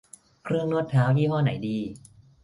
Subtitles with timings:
[0.43, 1.77] เครื่องนวดเท้ายี่ห้อไหนดี